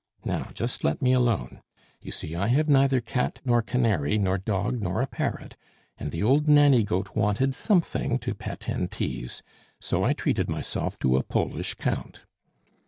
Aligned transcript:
Now, 0.25 0.49
just 0.55 0.83
let 0.83 0.99
me 0.99 1.13
alone. 1.13 1.61
You 2.01 2.11
see, 2.11 2.35
I 2.35 2.47
have 2.47 2.67
neither 2.67 3.01
cat 3.01 3.37
nor 3.45 3.61
canary, 3.61 4.17
neither 4.17 4.39
dog 4.39 4.81
nor 4.81 4.99
a 4.99 5.05
parrot, 5.05 5.55
and 5.95 6.09
the 6.09 6.23
old 6.23 6.47
Nanny 6.47 6.81
Goat 6.83 7.15
wanted 7.15 7.53
something 7.53 8.17
to 8.17 8.33
pet 8.33 8.67
and 8.67 8.89
tease 8.89 9.43
so 9.79 10.03
I 10.03 10.13
treated 10.13 10.49
myself 10.49 10.97
to 11.01 11.17
a 11.17 11.23
Polish 11.23 11.75
Count." 11.75 12.21